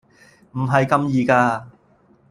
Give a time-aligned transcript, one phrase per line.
[0.53, 1.67] 唔係咁易㗎